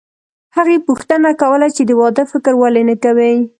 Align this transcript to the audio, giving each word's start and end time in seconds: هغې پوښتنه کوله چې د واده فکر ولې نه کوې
هغې 0.55 0.77
پوښتنه 0.87 1.29
کوله 1.41 1.67
چې 1.75 1.81
د 1.85 1.91
واده 2.01 2.23
فکر 2.31 2.51
ولې 2.61 2.83
نه 2.89 2.95
کوې 3.03 3.33